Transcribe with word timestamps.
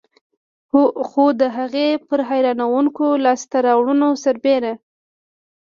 خو 1.07 1.23
د 1.41 1.43
هغې 1.57 1.87
پر 2.07 2.19
حیرانوونکو 2.29 3.05
لاسته 3.25 3.57
راوړنو 3.67 4.09
سربېر. 4.23 4.63